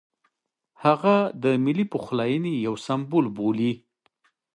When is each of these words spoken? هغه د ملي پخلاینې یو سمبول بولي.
هغه 0.83 1.15
د 1.43 1.45
ملي 1.63 1.85
پخلاینې 1.93 2.53
یو 2.65 2.75
سمبول 2.85 3.25
بولي. 3.37 3.71